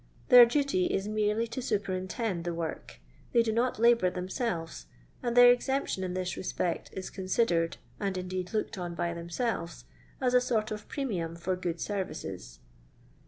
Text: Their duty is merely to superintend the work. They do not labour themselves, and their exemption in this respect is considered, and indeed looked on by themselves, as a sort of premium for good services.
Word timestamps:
Their 0.29 0.47
duty 0.47 0.87
is 0.87 1.07
merely 1.07 1.45
to 1.49 1.61
superintend 1.61 2.43
the 2.43 2.55
work. 2.55 2.99
They 3.33 3.43
do 3.43 3.51
not 3.51 3.77
labour 3.77 4.09
themselves, 4.09 4.87
and 5.21 5.37
their 5.37 5.51
exemption 5.51 6.03
in 6.03 6.15
this 6.15 6.35
respect 6.35 6.89
is 6.93 7.11
considered, 7.11 7.77
and 7.99 8.17
indeed 8.17 8.51
looked 8.51 8.79
on 8.79 8.95
by 8.95 9.13
themselves, 9.13 9.85
as 10.19 10.33
a 10.33 10.41
sort 10.41 10.71
of 10.71 10.87
premium 10.87 11.35
for 11.35 11.55
good 11.55 11.79
services. 11.79 12.57